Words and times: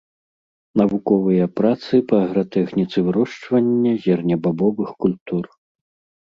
Навуковыя 0.79 1.45
працы 1.59 1.93
па 2.11 2.15
агратэхніцы 2.27 2.97
вырошчвання 3.09 3.93
зернебабовых 4.07 4.89
культур. 5.07 5.45